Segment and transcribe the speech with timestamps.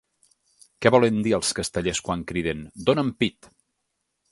[0.85, 3.55] Què volen dir els castellers quan criden ‘Dóna’m pit?’